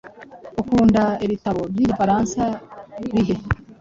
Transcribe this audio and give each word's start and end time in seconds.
Ukunda 0.61 1.03
ibitabo 1.25 1.61
byigifaransa 1.71 2.43
bihe? 3.13 3.35